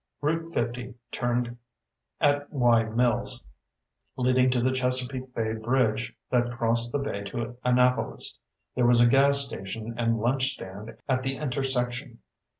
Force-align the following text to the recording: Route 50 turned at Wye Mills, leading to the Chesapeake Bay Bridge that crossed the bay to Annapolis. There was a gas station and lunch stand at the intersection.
Route 0.19 0.51
50 0.51 0.95
turned 1.11 1.57
at 2.19 2.51
Wye 2.51 2.85
Mills, 2.85 3.45
leading 4.15 4.49
to 4.49 4.59
the 4.59 4.71
Chesapeake 4.71 5.31
Bay 5.35 5.53
Bridge 5.53 6.15
that 6.31 6.49
crossed 6.57 6.91
the 6.91 6.97
bay 6.97 7.21
to 7.25 7.55
Annapolis. 7.63 8.39
There 8.73 8.87
was 8.87 8.99
a 8.99 9.07
gas 9.07 9.45
station 9.45 9.93
and 9.99 10.17
lunch 10.19 10.53
stand 10.55 10.97
at 11.07 11.21
the 11.21 11.37
intersection. 11.37 12.17